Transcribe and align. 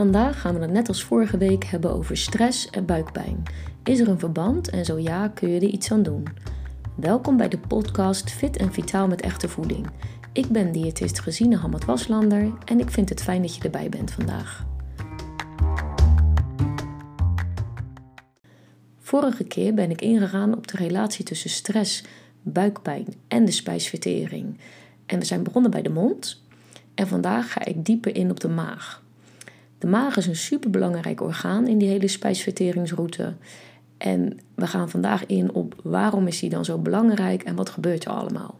Vandaag 0.00 0.40
gaan 0.40 0.54
we 0.54 0.60
het 0.60 0.70
net 0.70 0.88
als 0.88 1.04
vorige 1.04 1.36
week 1.36 1.64
hebben 1.64 1.92
over 1.92 2.16
stress 2.16 2.70
en 2.70 2.86
buikpijn. 2.86 3.42
Is 3.84 4.00
er 4.00 4.08
een 4.08 4.18
verband 4.18 4.70
en 4.70 4.84
zo 4.84 4.98
ja, 4.98 5.28
kun 5.28 5.48
je 5.48 5.60
er 5.60 5.66
iets 5.66 5.92
aan 5.92 6.02
doen? 6.02 6.26
Welkom 6.94 7.36
bij 7.36 7.48
de 7.48 7.58
podcast 7.58 8.30
Fit 8.30 8.56
en 8.56 8.72
Vitaal 8.72 9.06
met 9.06 9.20
Echte 9.20 9.48
Voeding. 9.48 9.86
Ik 10.32 10.48
ben 10.48 10.72
diëtist 10.72 11.20
Gesine 11.20 11.56
Hamad 11.56 11.84
Waslander 11.84 12.52
en 12.64 12.80
ik 12.80 12.90
vind 12.90 13.08
het 13.08 13.22
fijn 13.22 13.42
dat 13.42 13.54
je 13.56 13.62
erbij 13.62 13.88
bent 13.88 14.10
vandaag. 14.10 14.66
Vorige 18.98 19.44
keer 19.44 19.74
ben 19.74 19.90
ik 19.90 20.00
ingegaan 20.00 20.56
op 20.56 20.66
de 20.66 20.76
relatie 20.76 21.24
tussen 21.24 21.50
stress, 21.50 22.04
buikpijn 22.42 23.06
en 23.28 23.44
de 23.44 23.52
spijsvertering. 23.52 24.58
En 25.06 25.18
we 25.18 25.24
zijn 25.24 25.42
begonnen 25.42 25.70
bij 25.70 25.82
de 25.82 25.90
mond. 25.90 26.42
En 26.94 27.08
vandaag 27.08 27.52
ga 27.52 27.64
ik 27.64 27.84
dieper 27.84 28.16
in 28.16 28.30
op 28.30 28.40
de 28.40 28.48
maag. 28.48 29.02
De 29.80 29.86
maag 29.86 30.16
is 30.16 30.26
een 30.26 30.36
superbelangrijk 30.36 31.20
orgaan 31.20 31.66
in 31.66 31.78
die 31.78 31.88
hele 31.88 32.08
spijsverteringsroute. 32.08 33.34
En 33.96 34.38
we 34.54 34.66
gaan 34.66 34.90
vandaag 34.90 35.26
in 35.26 35.52
op 35.52 35.74
waarom 35.82 36.26
is 36.26 36.40
die 36.40 36.50
dan 36.50 36.64
zo 36.64 36.78
belangrijk 36.78 37.42
en 37.42 37.54
wat 37.54 37.70
gebeurt 37.70 38.04
er 38.04 38.10
allemaal. 38.10 38.58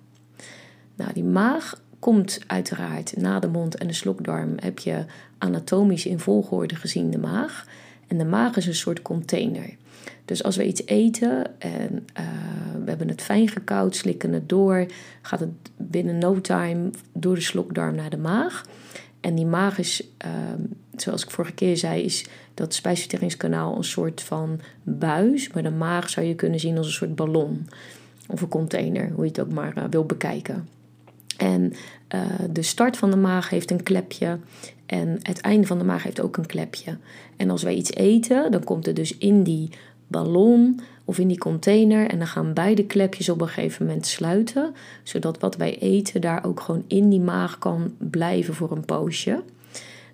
Nou, 0.94 1.12
die 1.12 1.24
maag 1.24 1.82
komt 1.98 2.40
uiteraard 2.46 3.16
na 3.16 3.38
de 3.38 3.48
mond 3.48 3.76
en 3.76 3.86
de 3.86 3.92
slokdarm 3.92 4.54
heb 4.56 4.78
je 4.78 5.04
anatomisch 5.38 6.06
in 6.06 6.18
volgorde 6.18 6.74
gezien 6.74 7.10
de 7.10 7.18
maag. 7.18 7.66
En 8.06 8.18
de 8.18 8.24
maag 8.24 8.56
is 8.56 8.66
een 8.66 8.74
soort 8.74 9.02
container. 9.02 9.76
Dus 10.24 10.42
als 10.42 10.56
we 10.56 10.66
iets 10.66 10.86
eten 10.86 11.60
en 11.60 12.06
uh, 12.20 12.26
we 12.84 12.88
hebben 12.88 13.08
het 13.08 13.22
fijn 13.22 13.48
gekoud, 13.48 13.96
slikken 13.96 14.32
het 14.32 14.48
door, 14.48 14.86
gaat 15.22 15.40
het 15.40 15.50
binnen 15.76 16.18
no 16.18 16.40
time 16.40 16.90
door 17.12 17.34
de 17.34 17.40
slokdarm 17.40 17.94
naar 17.94 18.10
de 18.10 18.18
maag. 18.18 18.64
En 19.20 19.34
die 19.34 19.46
maag 19.46 19.78
is, 19.78 20.06
ehm, 20.16 20.62
zoals 21.02 21.22
ik 21.22 21.30
vorige 21.30 21.54
keer 21.54 21.76
zei, 21.76 22.02
is 22.02 22.26
dat 22.54 22.74
spijsverteringskanaal 22.74 23.76
een 23.76 23.84
soort 23.84 24.20
van 24.20 24.60
buis. 24.82 25.52
Maar 25.52 25.62
de 25.62 25.70
maag 25.70 26.10
zou 26.10 26.26
je 26.26 26.34
kunnen 26.34 26.60
zien 26.60 26.76
als 26.76 26.86
een 26.86 26.92
soort 26.92 27.14
ballon 27.14 27.68
of 28.28 28.40
een 28.40 28.48
container, 28.48 29.10
hoe 29.10 29.24
je 29.24 29.30
het 29.30 29.40
ook 29.40 29.52
maar 29.52 29.78
uh, 29.78 29.84
wil 29.90 30.04
bekijken. 30.04 30.68
En 31.36 31.72
uh, 32.14 32.20
de 32.50 32.62
start 32.62 32.96
van 32.96 33.10
de 33.10 33.16
maag 33.16 33.50
heeft 33.50 33.70
een 33.70 33.82
klepje 33.82 34.38
en 34.86 35.18
het 35.22 35.40
einde 35.40 35.66
van 35.66 35.78
de 35.78 35.84
maag 35.84 36.02
heeft 36.02 36.20
ook 36.20 36.36
een 36.36 36.46
klepje. 36.46 36.96
En 37.36 37.50
als 37.50 37.62
wij 37.62 37.74
iets 37.74 37.92
eten, 37.92 38.50
dan 38.50 38.64
komt 38.64 38.86
het 38.86 38.96
dus 38.96 39.18
in 39.18 39.42
die 39.42 39.70
ballon 40.06 40.80
of 41.04 41.18
in 41.18 41.28
die 41.28 41.38
container. 41.38 42.08
En 42.08 42.18
dan 42.18 42.26
gaan 42.26 42.52
beide 42.52 42.84
klepjes 42.84 43.28
op 43.28 43.40
een 43.40 43.48
gegeven 43.48 43.86
moment 43.86 44.06
sluiten. 44.06 44.74
Zodat 45.02 45.38
wat 45.38 45.56
wij 45.56 45.78
eten 45.78 46.20
daar 46.20 46.44
ook 46.44 46.60
gewoon 46.60 46.84
in 46.86 47.08
die 47.08 47.20
maag 47.20 47.58
kan 47.58 47.94
blijven 47.98 48.54
voor 48.54 48.72
een 48.72 48.84
poosje. 48.84 49.42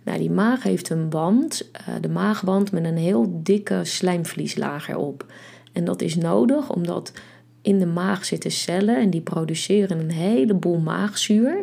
Nou, 0.06 0.18
die 0.18 0.30
maag 0.30 0.62
heeft 0.62 0.90
een 0.90 1.10
wand, 1.10 1.70
uh, 1.80 1.94
de 2.00 2.08
maagwand 2.08 2.72
met 2.72 2.84
een 2.84 2.96
heel 2.96 3.40
dikke 3.42 3.80
slijmvlieslaag 3.84 4.88
erop. 4.88 5.32
En 5.72 5.84
dat 5.84 6.02
is 6.02 6.16
nodig 6.16 6.70
omdat 6.70 7.12
in 7.62 7.78
de 7.78 7.86
maag 7.86 8.24
zitten 8.24 8.50
cellen 8.50 8.96
en 8.96 9.10
die 9.10 9.20
produceren 9.20 9.98
een 9.98 10.10
heleboel 10.10 10.78
maagzuur. 10.78 11.62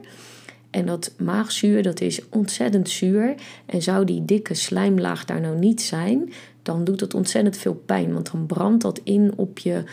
En 0.70 0.86
dat 0.86 1.14
maagzuur 1.18 1.84
dat 1.84 2.02
is 2.02 2.30
ontzettend 2.30 2.90
zuur. 2.90 3.36
En 3.66 3.82
zou 3.82 4.06
die 4.06 4.26
dikke 4.26 4.54
slijmlaag 4.54 5.26
daar 5.26 5.42
nou 5.42 5.58
niet 5.58 5.82
zijn, 5.82 6.34
dan 6.62 6.84
doet 6.84 7.00
het 7.00 7.14
ontzettend 7.14 7.58
veel 7.58 7.84
pijn. 7.86 8.14
Want 8.14 8.32
dan 8.32 8.46
brandt 8.46 8.82
dat 8.82 9.00
in 9.04 9.34
op 9.36 9.60
je, 9.60 9.84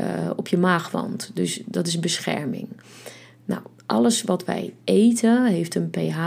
uh, 0.00 0.30
op 0.36 0.48
je 0.48 0.58
maagwand. 0.58 1.30
Dus 1.34 1.62
dat 1.66 1.86
is 1.86 1.98
bescherming. 1.98 2.68
Nou, 3.44 3.60
alles 3.88 4.22
wat 4.22 4.44
wij 4.44 4.74
eten 4.84 5.46
heeft 5.46 5.74
een 5.74 5.90
pH, 5.90 6.18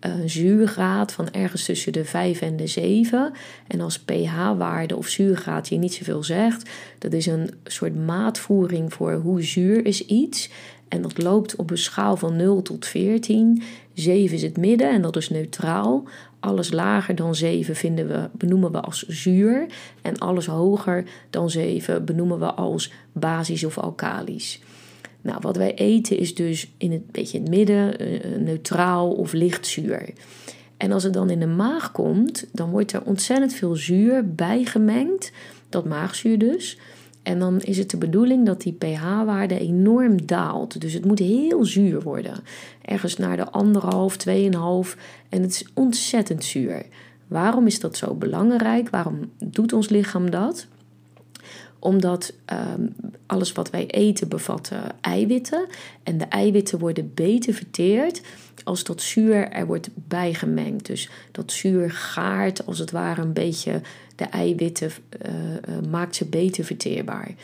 een 0.00 0.30
zuurgraad 0.30 1.12
van 1.12 1.30
ergens 1.30 1.64
tussen 1.64 1.92
de 1.92 2.04
5 2.04 2.40
en 2.40 2.56
de 2.56 2.66
7. 2.66 3.32
En 3.66 3.80
als 3.80 3.98
pH-waarde 3.98 4.96
of 4.96 5.08
zuurgraad 5.08 5.68
je 5.68 5.76
niet 5.76 5.94
zoveel 5.94 6.22
zegt, 6.22 6.70
dat 6.98 7.12
is 7.12 7.26
een 7.26 7.50
soort 7.64 7.96
maatvoering 8.06 8.92
voor 8.92 9.12
hoe 9.14 9.42
zuur 9.42 9.86
is 9.86 10.06
iets. 10.06 10.50
En 10.88 11.02
dat 11.02 11.22
loopt 11.22 11.56
op 11.56 11.70
een 11.70 11.78
schaal 11.78 12.16
van 12.16 12.36
0 12.36 12.62
tot 12.62 12.86
14. 12.86 13.62
7 13.94 14.36
is 14.36 14.42
het 14.42 14.56
midden 14.56 14.90
en 14.90 15.02
dat 15.02 15.16
is 15.16 15.30
neutraal. 15.30 16.04
Alles 16.40 16.72
lager 16.72 17.14
dan 17.14 17.34
7 17.34 17.76
vinden 17.76 18.08
we, 18.08 18.28
benoemen 18.32 18.72
we 18.72 18.80
als 18.80 19.06
zuur. 19.08 19.66
En 20.02 20.18
alles 20.18 20.46
hoger 20.46 21.04
dan 21.30 21.50
7 21.50 22.04
benoemen 22.04 22.38
we 22.38 22.52
als 22.52 22.92
basisch 23.12 23.64
of 23.64 23.78
alkalisch. 23.78 24.60
Nou, 25.22 25.38
wat 25.40 25.56
wij 25.56 25.74
eten 25.74 26.18
is 26.18 26.34
dus 26.34 26.70
in 26.76 26.92
het 26.92 27.10
beetje 27.10 27.38
in 27.38 27.44
het 27.44 27.52
midden, 27.54 28.02
uh, 28.02 28.36
neutraal 28.38 29.10
of 29.12 29.32
licht 29.32 29.66
zuur. 29.66 30.12
En 30.76 30.92
als 30.92 31.02
het 31.02 31.12
dan 31.12 31.30
in 31.30 31.40
de 31.40 31.46
maag 31.46 31.92
komt, 31.92 32.46
dan 32.52 32.70
wordt 32.70 32.92
er 32.92 33.02
ontzettend 33.02 33.52
veel 33.52 33.74
zuur 33.74 34.34
bijgemengd. 34.34 35.32
Dat 35.68 35.84
maagzuur 35.84 36.38
dus. 36.38 36.78
En 37.22 37.38
dan 37.38 37.60
is 37.60 37.78
het 37.78 37.90
de 37.90 37.96
bedoeling 37.96 38.46
dat 38.46 38.60
die 38.60 38.72
pH-waarde 38.72 39.58
enorm 39.58 40.26
daalt. 40.26 40.80
Dus 40.80 40.92
het 40.92 41.04
moet 41.04 41.18
heel 41.18 41.64
zuur 41.64 42.02
worden. 42.02 42.34
Ergens 42.82 43.16
naar 43.16 43.36
de 43.36 43.50
anderhalf, 43.50 44.16
tweeënhalf. 44.16 44.96
En 45.28 45.42
het 45.42 45.50
is 45.50 45.64
ontzettend 45.74 46.44
zuur. 46.44 46.86
Waarom 47.26 47.66
is 47.66 47.80
dat 47.80 47.96
zo 47.96 48.14
belangrijk? 48.14 48.90
Waarom 48.90 49.18
doet 49.44 49.72
ons 49.72 49.88
lichaam 49.88 50.30
dat? 50.30 50.66
Omdat 51.80 52.32
um, 52.76 52.94
alles 53.26 53.52
wat 53.52 53.70
wij 53.70 53.86
eten 53.86 54.28
bevat 54.28 54.70
eiwitten. 55.00 55.66
En 56.02 56.18
de 56.18 56.24
eiwitten 56.24 56.78
worden 56.78 57.14
beter 57.14 57.54
verteerd 57.54 58.20
als 58.64 58.84
dat 58.84 59.02
zuur 59.02 59.48
er 59.48 59.66
wordt 59.66 59.88
bijgemengd. 59.94 60.86
Dus 60.86 61.10
dat 61.32 61.52
zuur 61.52 61.90
gaart 61.90 62.66
als 62.66 62.78
het 62.78 62.90
ware 62.90 63.22
een 63.22 63.32
beetje 63.32 63.80
de 64.16 64.24
eiwitten, 64.24 64.90
uh, 65.26 65.32
uh, 65.32 65.90
maakt 65.90 66.16
ze 66.16 66.24
beter 66.24 66.64
verteerbaar. 66.64 67.34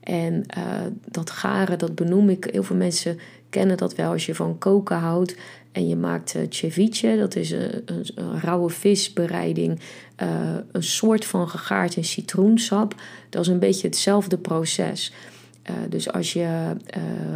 En 0.00 0.44
uh, 0.58 0.64
dat 1.04 1.30
garen, 1.30 1.78
dat 1.78 1.94
benoem 1.94 2.28
ik. 2.28 2.48
Heel 2.50 2.62
veel 2.62 2.76
mensen 2.76 3.18
kennen 3.50 3.76
dat 3.76 3.94
wel 3.94 4.12
als 4.12 4.26
je 4.26 4.34
van 4.34 4.58
koken 4.58 4.96
houdt. 4.96 5.36
En 5.76 5.88
je 5.88 5.96
maakt 5.96 6.36
ceviche, 6.48 7.16
dat 7.18 7.36
is 7.36 7.50
een, 7.50 7.82
een, 8.14 8.40
rauwe 8.40 8.70
visbereiding. 8.70 9.80
een 10.72 10.82
soort 10.82 11.24
van 11.24 11.48
gegaard 11.48 11.96
in 11.96 12.04
citroensap. 12.04 12.94
Dat 13.30 13.42
is 13.42 13.48
een 13.48 13.58
beetje 13.58 13.86
hetzelfde 13.86 14.38
proces. 14.38 15.12
dus 15.88 16.12
als 16.12 16.32
je 16.32 16.76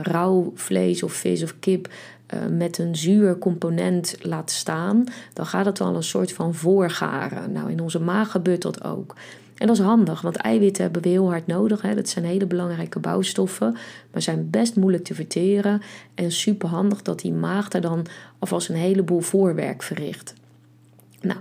rauw 0.03 0.53
vlees 0.55 1.03
of 1.03 1.13
vis 1.13 1.43
of 1.43 1.55
kip 1.59 1.93
met 2.51 2.79
een 2.79 2.97
zuur 2.97 3.39
component 3.39 4.17
laat 4.21 4.51
staan, 4.51 5.05
dan 5.33 5.47
gaat 5.47 5.67
het 5.67 5.79
wel 5.79 5.97
een 5.97 6.03
soort 6.03 6.33
van 6.33 6.55
voorgaren. 6.55 7.53
Nou, 7.53 7.71
in 7.71 7.81
onze 7.81 8.01
maag 8.01 8.31
gebeurt 8.31 8.63
dat 8.63 8.85
ook. 8.85 9.15
En 9.61 9.67
dat 9.67 9.79
is 9.79 9.85
handig, 9.85 10.21
want 10.21 10.37
eiwitten 10.37 10.83
hebben 10.83 11.03
we 11.03 11.09
heel 11.09 11.29
hard 11.29 11.47
nodig. 11.47 11.83
Hè. 11.83 11.95
Dat 11.95 12.09
zijn 12.09 12.25
hele 12.25 12.47
belangrijke 12.47 12.99
bouwstoffen, 12.99 13.77
maar 14.13 14.23
zijn 14.23 14.51
best 14.51 14.77
moeilijk 14.77 15.05
te 15.05 15.15
verteren. 15.15 15.83
En 16.15 16.33
super 16.33 16.69
handig 16.69 17.03
dat 17.03 17.21
die 17.21 17.33
maag 17.33 17.69
daar 17.69 17.81
dan 17.81 18.07
alvast 18.39 18.69
een 18.69 18.77
heleboel 18.77 19.21
voorwerk 19.21 19.83
verricht. 19.83 20.35
Nou, 21.21 21.39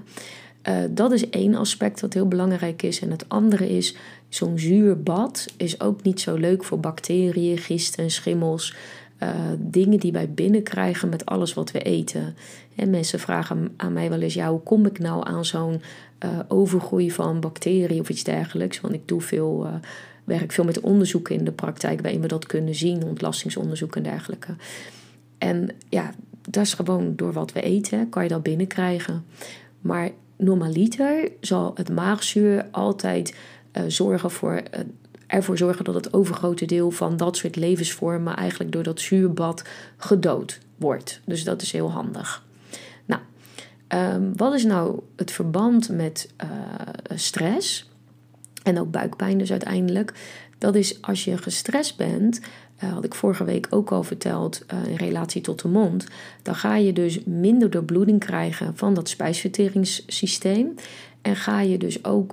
uh, 0.70 0.76
dat 0.90 1.12
is 1.12 1.30
één 1.30 1.56
aspect 1.56 2.02
wat 2.02 2.14
heel 2.14 2.28
belangrijk 2.28 2.82
is. 2.82 3.00
En 3.00 3.12
het 3.12 3.30
andere 3.30 3.70
is, 3.70 3.96
zo'n 4.30 4.60
zuur 4.60 5.04
bad 5.04 5.46
is 5.58 5.82
ook 5.82 6.04
niet 6.04 6.22
zo 6.22 6.36
leuk 6.36 6.64
voor 6.64 6.80
bacteriën, 6.80 7.58
gisten 7.58 8.04
en 8.04 8.12
schimmels. 8.12 8.76
Uh, 9.24 9.30
dingen 9.58 10.00
die 10.00 10.12
wij 10.12 10.30
binnenkrijgen 10.30 11.10
met 11.10 11.26
alles 11.26 11.54
wat 11.54 11.72
we 11.72 11.80
eten. 11.80 12.36
En 12.76 12.90
mensen 12.90 13.20
vragen 13.20 13.74
aan 13.78 13.94
mij 13.94 14.10
wel 14.10 14.22
eens: 14.22 14.34
ja, 14.34 14.50
hoe 14.50 14.64
kom 14.64 14.86
ik 14.86 15.00
nou 15.00 15.28
aan 15.28 15.46
zo'n 15.46 15.82
uh, 16.26 16.40
overgroei 16.48 17.12
van 17.12 17.40
bacteriën 17.40 18.00
of 18.00 18.10
iets 18.10 18.24
dergelijks? 18.24 18.82
Want 18.82 18.94
ik 18.94 19.08
doe 19.08 19.22
veel, 19.22 19.66
uh, 19.66 19.74
werk 20.24 20.52
veel 20.52 20.64
met 20.64 20.80
onderzoeken 20.80 21.36
in 21.36 21.44
de 21.44 21.52
praktijk 21.52 22.02
waarin 22.02 22.22
we 22.22 22.28
dat 22.28 22.46
kunnen 22.46 22.76
zien, 22.76 23.04
ontlastingsonderzoek 23.04 23.96
en 23.96 24.04
dergelijke. 24.04 24.56
En 25.38 25.70
ja, 25.90 26.14
dat 26.50 26.64
is 26.64 26.74
gewoon 26.74 27.16
door 27.16 27.34
wat 27.34 27.52
we 27.52 27.62
eten, 27.62 28.10
kan 28.10 28.24
je 28.24 28.30
dat 28.30 28.44
binnenkrijgen. 28.44 29.26
Maar 29.82 30.10
normaliter 30.38 31.32
zal 31.42 31.72
het 31.76 31.90
maagzuur 31.90 32.66
altijd 32.72 33.36
zorgen 33.88 34.32
voor 34.32 34.64
ervoor 35.30 35.58
zorgen 35.58 35.86
dat 35.86 35.96
het 35.96 36.14
overgrote 36.14 36.66
deel 36.66 36.92
van 36.92 37.18
dat 37.18 37.38
soort 37.38 37.56
levensvormen 37.56 38.36
eigenlijk 38.36 38.72
door 38.72 38.84
dat 38.84 39.00
zuurbad 39.00 39.64
gedood 39.98 40.60
wordt. 40.76 41.22
Dus 41.26 41.44
dat 41.44 41.62
is 41.62 41.72
heel 41.72 41.92
handig. 41.92 42.46
Nou, 43.06 43.22
um, 43.88 44.38
wat 44.38 44.54
is 44.54 44.64
nou 44.64 45.00
het 45.16 45.32
verband 45.32 45.90
met 45.90 46.34
uh, 46.44 46.50
stress 47.16 47.90
en 48.64 48.80
ook 48.80 48.92
buikpijn 48.92 49.38
dus 49.38 49.52
uiteindelijk? 49.52 50.14
Dat 50.58 50.76
is 50.76 51.02
als 51.02 51.24
je 51.24 51.38
gestrest 51.38 51.98
bent, 51.98 52.40
uh, 52.84 52.94
had 52.94 53.04
ik 53.04 53.16
vorige 53.16 53.44
week 53.44 53.68
ook 53.70 53.92
al 53.92 54.04
verteld 54.04 54.66
uh, 54.74 54.86
in 54.92 54.96
relatie 54.96 55.42
tot 55.42 55.62
de 55.62 55.68
mond, 55.68 56.06
dan 56.42 56.56
ga 56.56 56.76
je 56.76 56.94
dus 56.94 57.24
minder 57.24 57.70
doorbloeding 57.70 58.20
krijgen 58.20 58.78
van 58.78 58.94
dat 58.94 59.10
spijsverteringssysteem 59.10 60.74
en 61.22 61.36
ga 61.36 61.62
je 61.62 61.78
dus 61.78 62.06
ook 62.06 62.32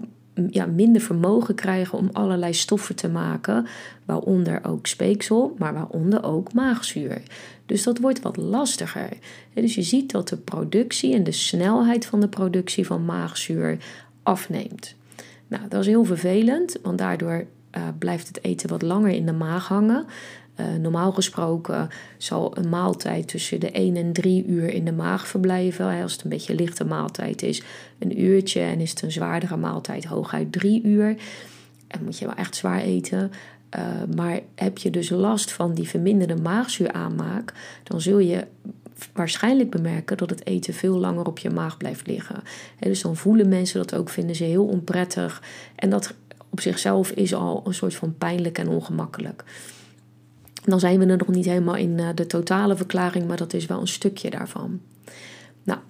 ja, 0.50 0.66
minder 0.66 1.02
vermogen 1.02 1.54
krijgen 1.54 1.98
om 1.98 2.08
allerlei 2.12 2.54
stoffen 2.54 2.96
te 2.96 3.08
maken, 3.08 3.66
waaronder 4.04 4.64
ook 4.64 4.86
speeksel, 4.86 5.54
maar 5.58 5.74
waaronder 5.74 6.24
ook 6.24 6.52
maagzuur. 6.52 7.22
Dus 7.66 7.82
dat 7.82 7.98
wordt 7.98 8.22
wat 8.22 8.36
lastiger. 8.36 9.08
Dus 9.54 9.74
je 9.74 9.82
ziet 9.82 10.10
dat 10.10 10.28
de 10.28 10.36
productie 10.36 11.14
en 11.14 11.24
de 11.24 11.32
snelheid 11.32 12.06
van 12.06 12.20
de 12.20 12.28
productie 12.28 12.86
van 12.86 13.04
maagzuur 13.04 13.78
afneemt. 14.22 14.94
Nou, 15.48 15.68
dat 15.68 15.80
is 15.80 15.86
heel 15.86 16.04
vervelend, 16.04 16.76
want 16.82 16.98
daardoor 16.98 17.44
uh, 17.76 17.82
blijft 17.98 18.28
het 18.28 18.44
eten 18.44 18.68
wat 18.68 18.82
langer 18.82 19.10
in 19.10 19.26
de 19.26 19.32
maag 19.32 19.68
hangen. 19.68 20.06
Uh, 20.60 20.66
normaal 20.80 21.12
gesproken 21.12 21.88
zal 22.18 22.56
een 22.58 22.68
maaltijd 22.68 23.28
tussen 23.28 23.60
de 23.60 23.70
1 23.70 23.96
en 23.96 24.12
3 24.12 24.46
uur 24.46 24.68
in 24.68 24.84
de 24.84 24.92
maag 24.92 25.28
verblijven. 25.28 26.02
Als 26.02 26.12
het 26.12 26.22
een 26.22 26.30
beetje 26.30 26.54
lichte 26.54 26.84
maaltijd 26.84 27.42
is, 27.42 27.62
een 27.98 28.22
uurtje. 28.22 28.60
En 28.60 28.80
is 28.80 28.90
het 28.90 29.02
een 29.02 29.12
zwaardere 29.12 29.56
maaltijd, 29.56 30.04
hooguit 30.04 30.52
3 30.52 30.82
uur. 30.82 31.16
En 31.86 32.04
moet 32.04 32.18
je 32.18 32.26
wel 32.26 32.34
echt 32.34 32.56
zwaar 32.56 32.80
eten. 32.80 33.30
Uh, 33.76 33.82
maar 34.16 34.40
heb 34.54 34.78
je 34.78 34.90
dus 34.90 35.10
last 35.10 35.52
van 35.52 35.74
die 35.74 35.88
verminderde 35.88 36.36
maagzuuraanmaak, 36.36 37.52
dan 37.82 38.00
zul 38.00 38.18
je 38.18 38.46
waarschijnlijk 39.12 39.70
bemerken 39.70 40.16
dat 40.16 40.30
het 40.30 40.46
eten 40.46 40.74
veel 40.74 40.98
langer 40.98 41.26
op 41.26 41.38
je 41.38 41.50
maag 41.50 41.76
blijft 41.76 42.06
liggen. 42.06 42.42
En 42.78 42.88
dus 42.88 43.02
dan 43.02 43.16
voelen 43.16 43.48
mensen 43.48 43.78
dat 43.78 43.94
ook, 43.94 44.08
vinden 44.08 44.36
ze 44.36 44.44
heel 44.44 44.66
onprettig. 44.66 45.42
En 45.76 45.90
dat 45.90 46.14
op 46.50 46.60
zichzelf 46.60 47.10
is 47.10 47.34
al 47.34 47.62
een 47.64 47.74
soort 47.74 47.94
van 47.94 48.14
pijnlijk 48.18 48.58
en 48.58 48.68
ongemakkelijk. 48.68 49.44
Dan 50.66 50.80
zijn 50.80 50.98
we 50.98 51.06
er 51.06 51.16
nog 51.16 51.28
niet 51.28 51.44
helemaal 51.44 51.76
in 51.76 51.98
eh, 51.98 52.08
de 52.14 52.26
totale 52.26 52.76
verklaring, 52.76 53.26
maar 53.26 53.36
dat 53.36 53.52
is 53.52 53.66
wel 53.66 53.80
een 53.80 53.88
stukje 53.88 54.30
daarvan. 54.30 54.80
Nou, 55.62 55.80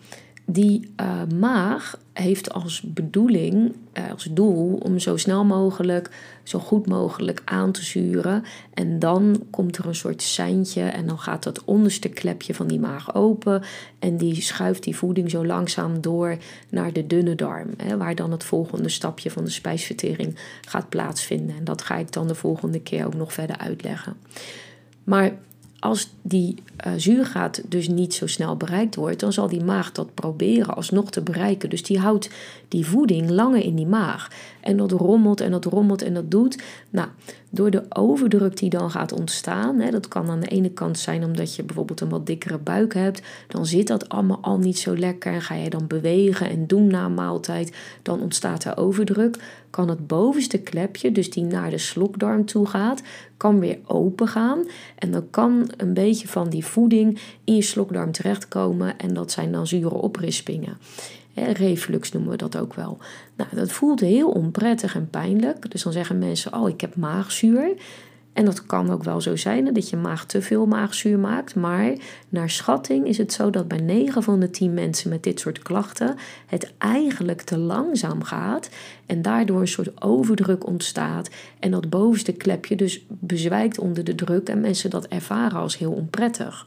die 0.49 0.91
uh, 1.01 1.23
maag 1.39 1.99
heeft 2.13 2.53
als 2.53 2.81
bedoeling, 2.81 3.77
uh, 3.99 4.11
als 4.11 4.29
doel, 4.31 4.77
om 4.77 4.99
zo 4.99 5.17
snel 5.17 5.45
mogelijk, 5.45 6.11
zo 6.43 6.59
goed 6.59 6.87
mogelijk 6.87 7.43
aan 7.45 7.73
te 7.73 7.83
zuren. 7.83 8.45
En 8.75 8.99
dan 8.99 9.43
komt 9.51 9.77
er 9.77 9.87
een 9.87 9.95
soort 9.95 10.23
seintje 10.23 10.83
en 10.83 11.07
dan 11.07 11.19
gaat 11.19 11.43
dat 11.43 11.65
onderste 11.65 12.09
klepje 12.09 12.55
van 12.55 12.67
die 12.67 12.81
maag 12.81 13.15
open. 13.15 13.63
En 13.99 14.17
die 14.17 14.43
schuift 14.43 14.83
die 14.83 14.97
voeding 14.97 15.31
zo 15.31 15.47
langzaam 15.47 16.01
door 16.01 16.37
naar 16.71 16.93
de 16.93 17.07
dunne 17.07 17.35
darm. 17.35 17.71
Hè, 17.77 17.97
waar 17.97 18.15
dan 18.15 18.31
het 18.31 18.45
volgende 18.45 18.89
stapje 18.89 19.31
van 19.31 19.45
de 19.45 19.51
spijsvertering 19.51 20.39
gaat 20.61 20.89
plaatsvinden. 20.89 21.57
En 21.57 21.65
dat 21.65 21.83
ga 21.83 21.97
ik 21.97 22.13
dan 22.13 22.27
de 22.29 22.35
volgende 22.35 22.81
keer 22.81 23.07
ook 23.07 23.15
nog 23.15 23.33
verder 23.33 23.57
uitleggen. 23.57 24.17
Maar 25.07 25.33
als 25.79 26.11
die 26.23 26.55
uh, 26.87 26.93
zuurgraad 26.97 27.63
dus 27.69 27.89
niet 27.89 28.15
zo 28.15 28.27
snel 28.27 28.57
bereikt 28.57 28.95
wordt, 28.95 29.21
dan 29.21 29.33
zal 29.33 29.49
die 29.49 29.65
maag 29.65 29.93
dat 29.93 30.15
proberen 30.15 30.77
alsnog 30.77 31.11
te 31.11 31.21
bereiken. 31.21 31.71
Dus 31.71 31.83
die 31.83 31.99
houdt 31.99 32.31
die 32.69 32.87
voeding 32.87 33.31
langer 33.31 33.63
in 33.63 33.75
die 33.75 33.87
maag. 33.87 34.31
En 34.61 34.77
dat 34.77 34.91
rommelt 34.91 35.41
en 35.41 35.51
dat 35.51 35.65
rommelt 35.65 36.03
en 36.03 36.15
dat 36.15 36.31
doet. 36.31 36.63
Nou, 36.91 37.09
door 37.51 37.71
de 37.71 37.85
overdruk 37.89 38.57
die 38.57 38.71
dan 38.71 38.91
gaat 38.91 39.13
ontstaan, 39.13 39.81
hè, 39.81 39.91
dat 39.91 40.09
kan 40.09 40.31
aan 40.31 40.41
de 40.41 40.47
ene 40.47 40.71
kant 40.71 40.99
zijn 40.99 41.25
omdat 41.25 41.55
je 41.55 41.63
bijvoorbeeld 41.63 42.01
een 42.01 42.09
wat 42.09 42.27
dikkere 42.27 42.59
buik 42.59 42.95
hebt, 42.95 43.23
dan 43.49 43.67
zit 43.67 43.87
dat 43.87 44.09
allemaal 44.09 44.39
al 44.41 44.59
niet 44.59 44.79
zo 44.79 44.97
lekker 44.97 45.33
en 45.33 45.43
ga 45.43 45.55
je 45.55 45.71
dan 45.71 45.87
bewegen 45.87 46.51
en 46.51 46.67
doen 46.67 46.87
na 46.87 47.09
maaltijd, 47.09 47.77
dan 48.03 48.21
ontstaat 48.21 48.65
er 48.65 48.77
overdruk. 48.77 49.37
Kan 49.77 49.89
het 49.89 50.07
bovenste 50.07 50.59
klepje, 50.59 51.13
dus 51.13 51.31
die 51.31 51.45
naar 51.45 51.71
de 51.71 51.79
slokdarm 51.79 52.45
toe 52.45 52.67
gaat, 52.67 53.03
kan 53.37 53.59
weer 53.59 53.79
open 53.87 54.29
gaan 54.29 54.65
en 54.99 55.11
dan 55.11 55.31
kan 55.31 55.71
een 55.77 55.95
beetje 55.95 56.29
van 56.29 56.49
die 56.49 56.65
voeding 56.65 57.21
in 57.45 57.55
je 57.55 57.63
slokdarm 57.63 58.13
terechtkomen 58.13 58.99
en 58.99 59.15
dat 59.15 59.31
zijn 59.31 59.53
dan 59.53 59.67
zure 59.67 59.95
oprispingen 59.95 60.77
reflux 61.45 62.13
noemen 62.13 62.31
we 62.31 62.37
dat 62.37 62.57
ook 62.57 62.75
wel. 62.75 62.99
Nou, 63.37 63.51
dat 63.55 63.73
voelt 63.73 64.01
heel 64.01 64.31
onprettig 64.31 64.95
en 64.95 65.11
pijnlijk. 65.11 65.71
Dus 65.71 65.83
dan 65.83 65.93
zeggen 65.93 66.19
mensen: 66.19 66.55
Oh, 66.55 66.69
ik 66.69 66.81
heb 66.81 66.97
maagzuur. 66.97 67.75
En 68.37 68.45
dat 68.45 68.67
kan 68.67 68.91
ook 68.91 69.05
wel 69.05 69.21
zo 69.21 69.37
zijn 69.37 69.75
dat 69.75 69.91
je 69.91 69.97
maag 69.97 70.27
te 70.27 70.43
veel 70.43 70.67
maagzuur 70.67 71.19
maakt. 71.19 71.55
Maar 71.55 71.93
naar 72.29 72.51
schatting 72.51 73.07
is 73.07 73.19
het 73.19 73.33
zo 73.33 73.51
dat 73.51 73.69
bij 73.69 73.81
9 73.81 74.23
van 74.23 74.41
de 74.41 74.51
10 74.51 74.75
mensen 74.75 75.11
met 75.11 75.23
dit 75.23 75.41
soort 75.41 75.59
klachten 75.59 76.17
het 76.47 76.73
eigenlijk 76.79 77.43
te 77.43 77.59
langzaam 77.59 78.23
gaat. 78.23 78.69
En 79.07 79.23
daardoor 79.23 79.61
een 79.61 79.69
soort 79.69 80.03
overdruk 80.03 80.67
ontstaat. 80.67 81.31
En 81.59 81.71
dat 81.71 81.91
bovenste 81.91 82.33
klepje 82.33 82.77
dus 82.77 83.05
bezwijkt 83.09 83.79
onder 83.79 84.05
de 84.05 84.15
druk. 84.15 84.49
En 84.49 84.61
mensen 84.61 84.91
dat 84.91 85.07
ervaren 85.07 85.59
als 85.59 85.79
heel 85.79 85.93
onprettig. 85.93 86.67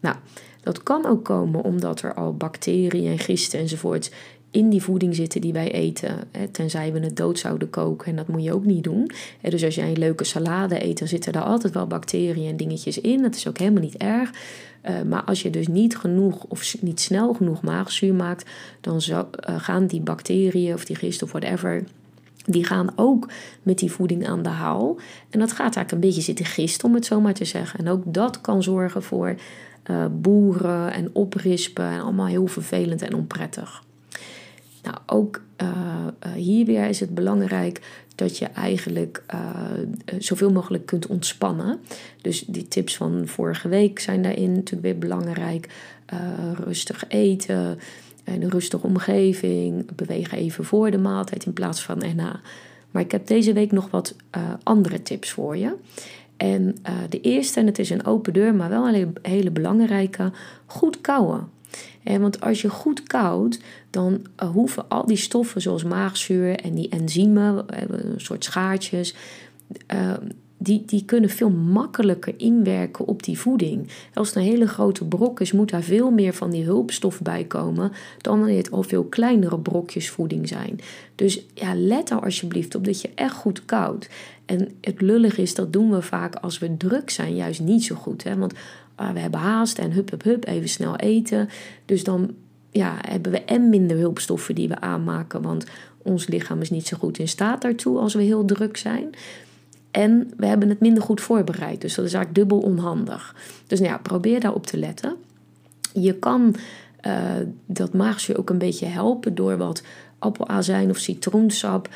Nou, 0.00 0.16
dat 0.62 0.82
kan 0.82 1.06
ook 1.06 1.24
komen 1.24 1.62
omdat 1.62 2.02
er 2.02 2.14
al 2.14 2.36
bacteriën 2.36 3.10
en 3.10 3.18
gisten 3.18 3.58
enzovoort 3.58 4.12
in 4.56 4.68
die 4.68 4.82
voeding 4.82 5.14
zitten 5.14 5.40
die 5.40 5.52
wij 5.52 5.72
eten. 5.72 6.18
Tenzij 6.50 6.92
we 6.92 7.00
het 7.00 7.16
dood 7.16 7.38
zouden 7.38 7.70
koken 7.70 8.06
en 8.06 8.16
dat 8.16 8.28
moet 8.28 8.44
je 8.44 8.52
ook 8.52 8.64
niet 8.64 8.84
doen. 8.84 9.10
Dus 9.40 9.64
als 9.64 9.74
jij 9.74 9.88
een 9.88 9.98
leuke 9.98 10.24
salade 10.24 10.84
eet, 10.84 10.98
dan 10.98 11.08
zitten 11.08 11.32
er 11.32 11.42
altijd 11.42 11.74
wel 11.74 11.86
bacteriën 11.86 12.48
en 12.48 12.56
dingetjes 12.56 13.00
in. 13.00 13.22
Dat 13.22 13.34
is 13.34 13.48
ook 13.48 13.58
helemaal 13.58 13.82
niet 13.82 13.96
erg. 13.96 14.30
Eh, 14.80 14.94
maar 15.02 15.22
als 15.22 15.42
je 15.42 15.50
dus 15.50 15.66
niet 15.66 15.96
genoeg 15.96 16.44
of 16.44 16.82
niet 16.82 17.00
snel 17.00 17.34
genoeg 17.34 17.62
maagzuur 17.62 18.14
maakt, 18.14 18.50
dan 18.80 19.00
eh, 19.00 19.24
gaan 19.58 19.86
die 19.86 20.00
bacteriën 20.00 20.74
of 20.74 20.84
die 20.84 20.96
gisten 20.96 21.26
of 21.26 21.32
whatever 21.32 21.84
die 22.44 22.64
gaan 22.64 22.92
ook 22.96 23.28
met 23.62 23.78
die 23.78 23.92
voeding 23.92 24.28
aan 24.28 24.42
de 24.42 24.48
haal. 24.48 24.96
En 25.30 25.38
dat 25.38 25.50
gaat 25.50 25.76
eigenlijk 25.76 25.92
een 25.92 26.00
beetje 26.00 26.22
zitten 26.22 26.44
gisten, 26.44 26.88
om 26.88 26.94
het 26.94 27.06
zo 27.06 27.20
maar 27.20 27.34
te 27.34 27.44
zeggen. 27.44 27.78
En 27.78 27.88
ook 27.88 28.02
dat 28.06 28.40
kan 28.40 28.62
zorgen 28.62 29.02
voor 29.02 29.34
uh, 29.90 30.04
boeren 30.10 30.92
en 30.92 31.10
oprispen. 31.12 31.84
En 31.84 32.00
allemaal 32.00 32.26
heel 32.26 32.46
vervelend 32.46 33.02
en 33.02 33.14
onprettig. 33.14 33.84
Nou, 34.86 34.98
ook 35.06 35.42
uh, 35.62 36.32
hier 36.34 36.66
weer 36.66 36.88
is 36.88 37.00
het 37.00 37.14
belangrijk 37.14 38.04
dat 38.14 38.38
je 38.38 38.46
eigenlijk 38.46 39.22
zoveel 40.18 40.52
mogelijk 40.52 40.86
kunt 40.86 41.06
ontspannen. 41.06 41.78
Dus 42.20 42.44
die 42.46 42.68
tips 42.68 42.96
van 42.96 43.22
vorige 43.26 43.68
week 43.68 43.98
zijn 43.98 44.22
daarin 44.22 44.52
natuurlijk 44.52 44.82
weer 44.82 44.98
belangrijk. 44.98 45.68
rustig 46.64 47.04
eten, 47.08 47.78
een 48.24 48.50
rustige 48.50 48.86
omgeving, 48.86 49.94
bewegen 49.94 50.38
even 50.38 50.64
voor 50.64 50.90
de 50.90 50.98
maaltijd 50.98 51.44
in 51.44 51.52
plaats 51.52 51.82
van 51.82 52.02
erna. 52.02 52.40
Maar 52.90 53.02
ik 53.02 53.10
heb 53.10 53.26
deze 53.26 53.52
week 53.52 53.72
nog 53.72 53.90
wat 53.90 54.14
andere 54.62 55.02
tips 55.02 55.30
voor 55.30 55.56
je. 55.56 55.74
En 56.36 56.76
de 57.08 57.20
eerste, 57.20 57.60
en 57.60 57.66
het 57.66 57.78
is 57.78 57.90
een 57.90 58.06
open 58.06 58.32
deur, 58.32 58.54
maar 58.54 58.68
wel 58.68 58.88
een 58.88 59.16
hele 59.22 59.50
belangrijke, 59.50 60.32
goed 60.66 61.00
kouwen. 61.00 61.48
Want 62.06 62.40
als 62.40 62.62
je 62.62 62.68
goed 62.68 63.02
koudt, 63.02 63.60
dan 63.90 64.26
uh, 64.42 64.48
hoeven 64.48 64.88
al 64.88 65.06
die 65.06 65.16
stoffen 65.16 65.60
zoals 65.60 65.84
maagzuur 65.84 66.56
en 66.56 66.74
die 66.74 66.88
enzymen, 66.88 67.64
een 67.66 68.20
soort 68.20 68.44
schaartjes, 68.44 69.14
uh, 69.94 70.12
die, 70.58 70.82
die 70.86 71.04
kunnen 71.04 71.30
veel 71.30 71.50
makkelijker 71.50 72.34
inwerken 72.36 73.06
op 73.06 73.22
die 73.22 73.38
voeding. 73.38 73.88
Als 74.14 74.28
het 74.28 74.36
een 74.36 74.42
hele 74.42 74.68
grote 74.68 75.04
brok 75.04 75.40
is, 75.40 75.52
moet 75.52 75.70
daar 75.70 75.82
veel 75.82 76.10
meer 76.10 76.34
van 76.34 76.50
die 76.50 76.64
hulpstof 76.64 77.22
bij 77.22 77.44
komen 77.44 77.92
dan 78.18 78.38
wanneer 78.38 78.56
het 78.56 78.70
al 78.70 78.82
veel 78.82 79.04
kleinere 79.04 79.58
brokjes 79.58 80.10
voeding 80.10 80.48
zijn. 80.48 80.80
Dus 81.14 81.46
ja, 81.54 81.74
let 81.74 82.10
er 82.10 82.20
alsjeblieft 82.20 82.74
op 82.74 82.84
dat 82.84 83.00
je 83.00 83.10
echt 83.14 83.34
goed 83.34 83.64
koudt. 83.64 84.08
En 84.44 84.68
het 84.80 85.00
lullig 85.00 85.38
is, 85.38 85.54
dat 85.54 85.72
doen 85.72 85.90
we 85.90 86.02
vaak 86.02 86.34
als 86.34 86.58
we 86.58 86.76
druk 86.76 87.10
zijn, 87.10 87.34
juist 87.34 87.60
niet 87.60 87.84
zo 87.84 87.94
goed. 87.94 88.24
Hè? 88.24 88.36
Want 88.36 88.54
ah, 88.96 89.12
we 89.12 89.20
hebben 89.20 89.40
haast 89.40 89.78
en 89.78 89.92
hup, 89.92 90.10
hup, 90.10 90.22
hup, 90.22 90.46
even 90.46 90.68
snel 90.68 90.96
eten. 90.96 91.48
Dus 91.84 92.04
dan 92.04 92.34
ja, 92.70 92.96
hebben 93.08 93.32
we 93.32 93.44
en 93.44 93.68
minder 93.68 93.96
hulpstoffen 93.96 94.54
die 94.54 94.68
we 94.68 94.80
aanmaken, 94.80 95.42
want 95.42 95.64
ons 96.02 96.26
lichaam 96.26 96.60
is 96.60 96.70
niet 96.70 96.86
zo 96.86 96.96
goed 96.96 97.18
in 97.18 97.28
staat 97.28 97.62
daartoe 97.62 97.98
als 97.98 98.14
we 98.14 98.22
heel 98.22 98.44
druk 98.44 98.76
zijn. 98.76 99.14
En 99.90 100.30
we 100.36 100.46
hebben 100.46 100.68
het 100.68 100.80
minder 100.80 101.02
goed 101.02 101.20
voorbereid. 101.20 101.80
Dus 101.80 101.94
dat 101.94 102.04
is 102.04 102.12
eigenlijk 102.12 102.48
dubbel 102.48 102.68
onhandig. 102.70 103.34
Dus 103.66 103.80
nou 103.80 103.92
ja, 103.92 103.98
probeer 103.98 104.40
daarop 104.40 104.66
te 104.66 104.78
letten. 104.78 105.16
Je 105.92 106.14
kan 106.14 106.54
uh, 107.06 107.30
dat 107.66 107.92
maagzuur 107.94 108.38
ook 108.38 108.50
een 108.50 108.58
beetje 108.58 108.86
helpen 108.86 109.34
door 109.34 109.56
wat 109.56 109.82
appelazijn 110.18 110.90
of 110.90 110.98
citroensap 110.98 111.88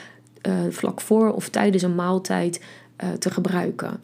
uh, 0.49 0.53
vlak 0.71 1.01
voor 1.01 1.33
of 1.33 1.49
tijdens 1.49 1.83
een 1.83 1.95
maaltijd 1.95 2.63
uh, 3.05 3.11
te 3.11 3.31
gebruiken. 3.31 4.01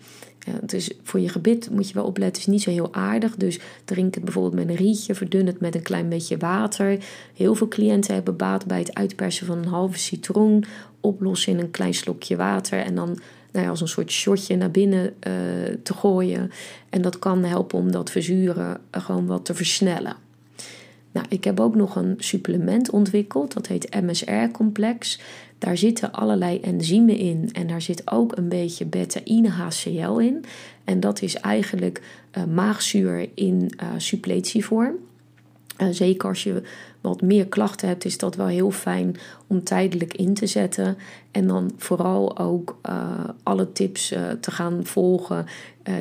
Is, 0.66 0.90
voor 1.02 1.20
je 1.20 1.28
gebit 1.28 1.70
moet 1.70 1.88
je 1.88 1.94
wel 1.94 2.04
opletten, 2.04 2.40
het 2.40 2.48
is 2.48 2.54
niet 2.54 2.62
zo 2.62 2.70
heel 2.70 2.94
aardig. 2.94 3.36
Dus 3.36 3.58
drink 3.84 4.14
het 4.14 4.24
bijvoorbeeld 4.24 4.54
met 4.54 4.68
een 4.68 4.84
rietje, 4.84 5.14
verdun 5.14 5.46
het 5.46 5.60
met 5.60 5.74
een 5.74 5.82
klein 5.82 6.08
beetje 6.08 6.36
water. 6.36 6.98
Heel 7.34 7.54
veel 7.54 7.68
cliënten 7.68 8.14
hebben 8.14 8.36
baat 8.36 8.66
bij 8.66 8.78
het 8.78 8.94
uitpersen 8.94 9.46
van 9.46 9.58
een 9.58 9.68
halve 9.68 9.98
citroen, 9.98 10.64
oplossen 11.00 11.52
in 11.52 11.58
een 11.58 11.70
klein 11.70 11.94
slokje 11.94 12.36
water 12.36 12.78
en 12.78 12.94
dan 12.94 13.18
nou 13.52 13.64
ja, 13.64 13.68
als 13.70 13.80
een 13.80 13.88
soort 13.88 14.10
shotje 14.10 14.56
naar 14.56 14.70
binnen 14.70 15.04
uh, 15.04 15.32
te 15.82 15.94
gooien. 15.94 16.50
En 16.90 17.02
dat 17.02 17.18
kan 17.18 17.44
helpen 17.44 17.78
om 17.78 17.92
dat 17.92 18.10
verzuren 18.10 18.80
gewoon 18.90 19.26
wat 19.26 19.44
te 19.44 19.54
versnellen. 19.54 20.25
Nou, 21.16 21.28
ik 21.28 21.44
heb 21.44 21.60
ook 21.60 21.74
nog 21.74 21.96
een 21.96 22.14
supplement 22.18 22.90
ontwikkeld, 22.90 23.52
dat 23.52 23.66
heet 23.66 24.00
MSR-complex. 24.02 25.20
Daar 25.58 25.76
zitten 25.76 26.12
allerlei 26.12 26.60
enzymen 26.60 27.16
in 27.16 27.48
en 27.52 27.66
daar 27.66 27.82
zit 27.82 28.10
ook 28.10 28.36
een 28.36 28.48
beetje 28.48 28.84
beta-ine 28.84 29.48
HCl 29.48 30.18
in. 30.18 30.44
En 30.84 31.00
dat 31.00 31.22
is 31.22 31.34
eigenlijk 31.34 32.02
uh, 32.38 32.44
maagzuur 32.44 33.28
in 33.34 33.70
uh, 33.82 33.88
suppletievorm. 33.96 34.94
Uh, 35.78 35.88
zeker 35.90 36.28
als 36.28 36.42
je 36.42 36.62
wat 37.00 37.22
meer 37.22 37.46
klachten 37.46 37.88
hebt, 37.88 38.04
is 38.04 38.18
dat 38.18 38.34
wel 38.34 38.46
heel 38.46 38.70
fijn 38.70 39.16
om 39.46 39.64
tijdelijk 39.64 40.14
in 40.14 40.34
te 40.34 40.46
zetten. 40.46 40.96
En 41.30 41.46
dan 41.46 41.72
vooral 41.76 42.38
ook 42.38 42.80
alle 43.42 43.72
tips 43.72 44.08
te 44.40 44.50
gaan 44.50 44.86
volgen 44.86 45.46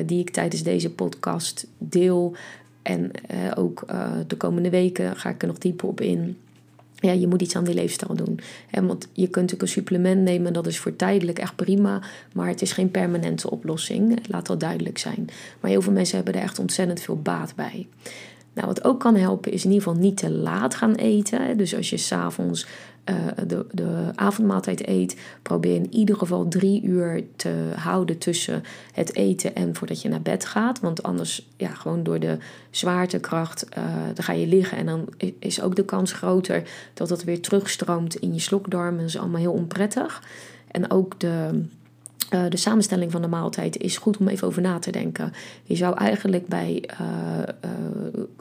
die 0.06 0.20
ik 0.20 0.30
tijdens 0.30 0.62
deze 0.62 0.90
podcast 0.90 1.66
deel. 1.78 2.36
En 2.86 3.10
ook 3.56 3.84
de 4.26 4.36
komende 4.36 4.70
weken 4.70 5.16
ga 5.16 5.28
ik 5.28 5.42
er 5.42 5.48
nog 5.48 5.58
dieper 5.58 5.88
op 5.88 6.00
in 6.00 6.36
ja, 6.98 7.12
je 7.12 7.26
moet 7.26 7.42
iets 7.42 7.56
aan 7.56 7.64
die 7.64 7.74
leefstijl 7.74 8.14
doen. 8.14 8.40
En 8.70 8.86
want 8.86 9.08
je 9.12 9.28
kunt 9.28 9.34
natuurlijk 9.34 9.62
een 9.62 9.68
supplement 9.68 10.22
nemen, 10.22 10.52
dat 10.52 10.66
is 10.66 10.78
voor 10.78 10.96
tijdelijk 10.96 11.38
echt 11.38 11.56
prima, 11.56 12.02
maar 12.34 12.48
het 12.48 12.62
is 12.62 12.72
geen 12.72 12.90
permanente 12.90 13.50
oplossing. 13.50 14.28
Laat 14.28 14.46
dat 14.46 14.60
duidelijk 14.60 14.98
zijn. 14.98 15.28
Maar 15.60 15.70
heel 15.70 15.82
veel 15.82 15.92
mensen 15.92 16.16
hebben 16.16 16.34
er 16.34 16.40
echt 16.40 16.58
ontzettend 16.58 17.00
veel 17.00 17.20
baat 17.20 17.54
bij. 17.54 17.86
Nou, 18.52 18.66
wat 18.66 18.84
ook 18.84 19.00
kan 19.00 19.16
helpen 19.16 19.52
is 19.52 19.64
in 19.64 19.70
ieder 19.70 19.86
geval 19.86 20.00
niet 20.00 20.16
te 20.16 20.30
laat 20.30 20.74
gaan 20.74 20.94
eten. 20.94 21.56
Dus 21.56 21.74
als 21.74 21.90
je 21.90 21.96
s'avonds 21.96 22.66
uh, 23.10 23.16
de, 23.46 23.66
de 23.72 24.10
avondmaaltijd 24.14 24.88
eet, 24.88 25.16
probeer 25.42 25.74
in 25.74 25.94
ieder 25.94 26.16
geval 26.16 26.48
drie 26.48 26.82
uur 26.82 27.24
te 27.36 27.72
houden 27.76 28.18
tussen 28.18 28.62
het 28.92 29.14
eten 29.14 29.54
en 29.54 29.74
voordat 29.74 30.02
je 30.02 30.08
naar 30.08 30.22
bed 30.22 30.44
gaat. 30.44 30.80
Want 30.80 31.02
anders, 31.02 31.48
ja, 31.56 31.68
gewoon 31.68 32.02
door 32.02 32.20
de 32.20 32.38
zwaartekracht, 32.70 33.66
uh, 33.78 33.84
dan 34.14 34.24
ga 34.24 34.32
je 34.32 34.46
liggen 34.46 34.78
en 34.78 34.86
dan 34.86 35.08
is 35.38 35.60
ook 35.60 35.76
de 35.76 35.84
kans 35.84 36.12
groter 36.12 36.62
dat 36.94 37.08
het 37.08 37.24
weer 37.24 37.40
terugstroomt 37.40 38.16
in 38.16 38.34
je 38.34 38.40
slokdarm. 38.40 38.96
Dat 38.96 39.06
is 39.06 39.18
allemaal 39.18 39.40
heel 39.40 39.52
onprettig. 39.52 40.22
En 40.70 40.90
ook 40.90 41.20
de 41.20 41.64
uh, 42.34 42.44
de 42.48 42.56
samenstelling 42.56 43.12
van 43.12 43.22
de 43.22 43.28
maaltijd 43.28 43.76
is 43.76 43.96
goed 43.96 44.16
om 44.16 44.28
even 44.28 44.46
over 44.46 44.62
na 44.62 44.78
te 44.78 44.90
denken. 44.90 45.32
Je 45.62 45.76
zou 45.76 45.96
eigenlijk 45.96 46.46
bij 46.46 46.84
uh, 47.00 47.08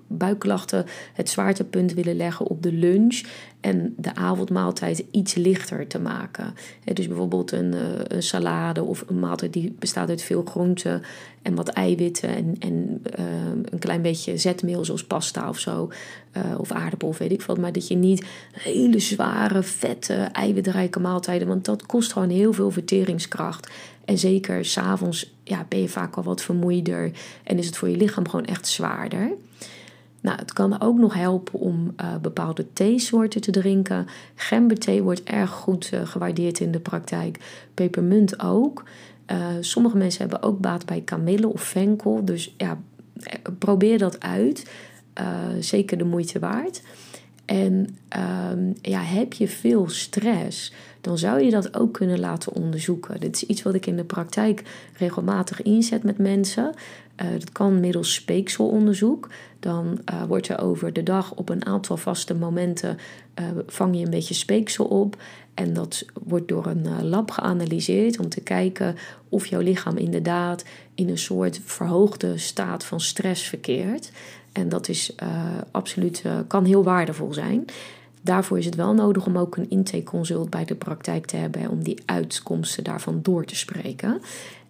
buikklachten 0.08 0.86
het 1.14 1.30
zwaartepunt 1.30 1.94
willen 1.94 2.16
leggen 2.16 2.48
op 2.48 2.64
de 2.64 2.72
lunch 2.72 3.24
en 3.66 3.94
de 3.98 4.16
avondmaaltijd 4.16 5.04
iets 5.12 5.34
lichter 5.34 5.88
te 5.88 6.00
maken. 6.00 6.54
dus 6.94 7.08
bijvoorbeeld 7.08 7.52
een, 7.52 7.76
een, 8.08 8.24
salade 8.24 8.84
of 8.84 9.04
een 9.08 9.20
maaltijd 9.20 9.54
die 9.54 9.76
bestaat 9.80 10.10
uit 10.10 10.22
veel 10.22 10.44
groenten 10.44 11.02
en 11.42 11.56
wat 11.56 11.68
eiwitten 11.68 12.30
en, 12.30 12.56
en 12.60 13.02
een 13.70 13.80
klein 13.80 14.02
beetje 14.02 14.38
zetmeel 14.38 14.86
zoals 14.86 15.04
pasta 15.04 15.50
of 15.50 15.60
zo. 15.60 15.92
of 16.58 16.72
aardappel 16.72 17.08
of 17.08 17.18
weet 17.18 17.32
ik 17.32 17.42
wat. 17.42 17.58
Maar 17.58 17.72
dat 17.72 17.88
je 17.88 17.96
niet 17.96 18.26
hele 18.52 19.00
zware, 19.00 19.64
vette, 19.64 20.14
eiwitrijke 20.14 21.00
maaltijden, 21.00 21.48
want 21.48 21.66
dat 21.66 21.86
kost 21.86 22.14
gewoon 22.14 22.30
heel 22.30 22.54
veel 22.54 22.72
verteringskracht. 22.72 23.72
En 24.06 24.18
zeker 24.18 24.66
s'avonds 24.66 25.34
ja, 25.44 25.66
ben 25.70 25.82
je 25.82 25.90
vaak 25.90 26.16
al 26.16 26.24
wat 26.24 26.42
vermoeider 26.42 27.12
en 27.44 27.58
is 27.58 27.66
het 27.66 27.78
voor 27.78 27.90
je 27.90 27.98
lichaam 27.98 28.30
gewoon 28.30 28.46
echt 28.46 28.68
zwaarder. 28.68 29.32
Nou, 30.26 30.38
het 30.38 30.54
kan 30.54 30.82
ook 30.82 30.98
nog 30.98 31.14
helpen 31.14 31.60
om 31.60 31.94
uh, 32.02 32.16
bepaalde 32.22 32.74
theesoorten 32.74 33.42
te 33.42 33.52
drinken. 33.52 34.08
Gemberthee 34.36 35.04
wordt 35.04 35.24
erg 35.24 35.50
goed 35.50 35.92
uh, 35.94 36.08
gewaardeerd 36.08 36.60
in 36.60 36.72
de 36.72 36.80
praktijk. 36.80 37.66
Pepermunt 37.74 38.40
ook. 38.40 38.84
Uh, 39.32 39.38
sommige 39.60 39.98
mensen 39.98 40.22
hebben 40.22 40.42
ook 40.42 40.60
baat 40.60 40.86
bij 40.86 41.02
kamille 41.02 41.48
of 41.48 41.62
venkel. 41.62 42.26
Dus 42.26 42.56
ja, 42.58 42.78
probeer 43.60 43.98
dat 43.98 44.20
uit. 44.20 44.70
zeker 45.60 45.98
de 45.98 46.04
moeite 46.04 46.40
waard. 46.40 46.82
En 47.46 47.98
ehm, 48.08 48.72
ja, 48.82 49.02
heb 49.02 49.34
je 49.34 49.48
veel 49.48 49.90
stress, 49.90 50.74
dan 51.02 51.18
zou 51.18 51.44
je 51.44 51.52
dat 51.52 51.78
ook 51.78 51.94
kunnen 51.94 52.20
laten 52.20 52.54
onderzoeken. 52.54 53.20
Dit 53.20 53.36
is 53.36 53.46
iets 53.46 53.62
wat 53.62 53.74
ik 53.74 53.86
in 53.86 53.96
de 53.96 54.04
praktijk 54.04 54.64
regelmatig 54.98 55.62
inzet 55.62 56.04
met 56.04 56.18
mensen. 56.18 56.74
Uh, 57.22 57.32
dat 57.32 57.52
kan 57.52 57.80
middels 57.80 58.14
speekselonderzoek. 58.14 59.30
Dan 59.60 60.02
uh, 60.12 60.24
wordt 60.24 60.48
er 60.48 60.62
over 60.62 60.94
de 60.94 61.04
dag 61.04 61.34
op 61.34 61.50
een 61.50 61.66
aantal 61.66 61.98
vaste 61.98 62.36
momenten 62.36 62.98
uh, 63.40 63.46
vang 63.68 63.98
je 63.98 64.04
een 64.04 64.10
beetje 64.10 64.34
speeksel 64.34 64.86
op. 64.86 65.18
En 65.54 65.74
dat 65.74 66.06
wordt 66.24 66.48
door 66.48 66.66
een 66.66 67.08
lab 67.08 67.32
geanalyseerd 67.32 68.20
om 68.20 68.30
te 68.30 68.42
kijken 68.42 68.96
of 69.30 69.46
jouw 69.46 69.62
lichaam 69.62 69.98
inderdaad 69.98 70.66
in 70.96 71.10
een 71.10 71.18
soort 71.18 71.62
verhoogde 71.64 72.38
staat 72.38 72.86
van 72.86 73.00
stress 73.00 73.48
verkeert. 73.48 74.12
En 74.56 74.70
dat 74.70 74.88
is 74.88 75.16
absoluut, 75.72 76.24
kan 76.48 76.66
heel 76.66 76.84
waardevol 76.84 77.34
zijn. 77.34 77.66
Daarvoor 78.22 78.58
is 78.58 78.66
het 78.66 78.76
wel 78.76 78.94
nodig 78.94 79.26
om 79.26 79.38
ook 79.38 79.58
een 79.58 79.70
intakeconsult 79.70 80.50
bij 80.50 80.66
de 80.66 80.76
praktijk 80.76 81.26
te 81.26 81.36
hebben 81.36 81.70
om 81.70 81.84
die 81.84 82.02
uitkomsten 82.06 82.84
daarvan 82.84 83.20
door 83.22 83.46
te 83.46 83.56
spreken. 83.56 84.22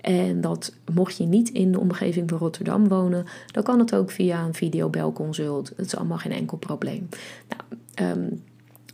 En 0.02 0.42
dat 0.42 0.74
mocht 0.94 1.18
je 1.18 1.24
niet 1.24 1.50
in 1.50 1.72
de 1.72 1.80
omgeving 1.80 2.30
van 2.30 2.38
Rotterdam 2.38 2.88
wonen, 2.88 3.26
dan 3.52 3.64
kan 3.64 3.80
het 3.80 3.96
ook 3.96 4.12
via 4.12 4.46
een 4.46 4.54
videobelconsult. 4.54 5.74
Dat 5.78 5.86
is 5.86 5.96
allemaal 5.96 6.18
geen 6.18 6.32
enkel 6.32 6.58
probleem. 6.58 7.10
Nou, 7.50 8.12
um, 8.12 8.44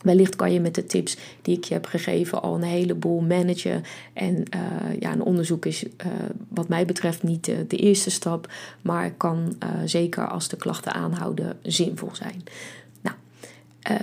Wellicht 0.01 0.36
kan 0.36 0.53
je 0.53 0.60
met 0.60 0.75
de 0.75 0.86
tips 0.86 1.17
die 1.41 1.58
ik 1.58 1.63
je 1.63 1.74
heb 1.74 1.86
gegeven 1.86 2.41
al 2.41 2.55
een 2.55 2.62
heleboel 2.62 3.22
managen. 3.22 3.84
En 4.13 4.36
uh, 4.36 5.00
ja, 5.00 5.12
een 5.12 5.24
onderzoek 5.24 5.65
is 5.65 5.84
uh, 5.84 5.89
wat 6.48 6.67
mij 6.67 6.86
betreft 6.86 7.24
niet 7.24 7.46
de, 7.46 7.77
eerste 7.77 8.10
stap, 8.10 8.51
maar 8.81 9.12
kan 9.12 9.55
uh, 9.63 9.70
zeker 9.86 10.27
als 10.27 10.48
de 10.48 10.55
klachten 10.55 10.93
aanhouden 10.93 11.58
zinvol 11.62 12.10
zijn. 12.15 12.43
Nou, 13.01 13.15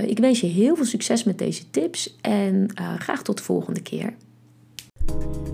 ik 0.07 0.19
wens 0.19 0.41
je 0.41 0.47
heel 0.47 0.77
veel 0.77 0.85
succes 0.85 1.25
met 1.25 1.39
deze 1.39 1.71
tips 1.71 2.17
en 2.21 2.71
graag 2.99 3.23
tot 3.23 3.37
de 3.37 3.43
volgende 3.43 3.83
keer. 3.83 4.15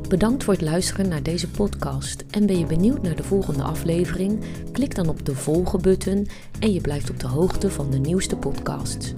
Bedankt 0.09 0.45
voor 0.45 0.53
het 0.53 0.63
luisteren 0.63 1.09
naar 1.09 1.23
deze 1.23 1.49
podcast. 1.49 2.25
En 2.31 2.47
ben 2.47 2.59
je 2.59 2.67
benieuwd 2.67 3.03
naar 3.03 3.17
de 3.17 3.23
volgende 3.23 3.63
aflevering? 3.63 4.45
Klik 4.73 4.95
dan 4.95 5.09
op 5.09 5.27
de 5.27 5.35
volgen-button 5.35 6.29
en 6.61 6.73
je 6.73 6.81
blijft 6.81 7.11
op 7.11 7.21
de 7.21 7.27
hoogte 7.27 7.71
van 7.71 7.91
de 7.91 7.99
nieuwste 7.99 8.37
podcasts. 8.37 9.13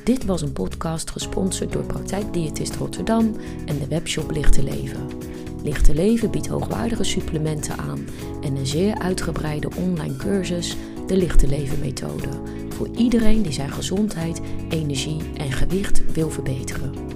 Dit 0.03 0.25
was 0.25 0.41
een 0.41 0.53
podcast 0.53 1.11
gesponsord 1.11 1.71
door 1.71 1.85
Praktijkdiëtist 1.85 2.75
Rotterdam 2.75 3.35
en 3.65 3.77
de 3.77 3.87
webshop 3.87 4.31
Lichte 4.31 4.63
Leven. 4.63 5.30
Lichte 5.63 5.93
Leven 5.93 6.31
biedt 6.31 6.47
hoogwaardige 6.47 7.03
supplementen 7.03 7.77
aan 7.77 8.05
en 8.41 8.55
een 8.55 8.67
zeer 8.67 8.97
uitgebreide 8.99 9.69
online 9.75 10.15
cursus, 10.15 10.77
de 11.07 11.17
Lichte 11.17 11.47
Leven 11.47 11.79
methode, 11.79 12.29
voor 12.69 12.89
iedereen 12.95 13.41
die 13.41 13.51
zijn 13.51 13.71
gezondheid, 13.71 14.41
energie 14.69 15.21
en 15.37 15.51
gewicht 15.51 16.13
wil 16.13 16.29
verbeteren. 16.29 17.10